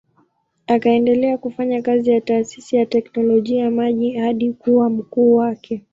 Akaendelea 0.67 1.37
kufanya 1.37 1.81
kazi 1.81 2.09
ya 2.11 2.21
taasisi 2.21 2.75
ya 2.75 2.85
teknolojia 2.85 3.63
ya 3.63 3.71
maji 3.71 4.11
hadi 4.11 4.53
kuwa 4.53 4.89
mkuu 4.89 5.35
wake. 5.35 5.83